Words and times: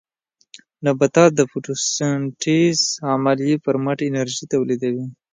نباتات 0.85 1.31
د 1.35 1.41
فوټوسنټیز 1.49 2.79
عملیې 3.13 3.55
پرمټ 3.65 3.99
انرژي 4.07 4.45
تولیدوي. 4.53 5.05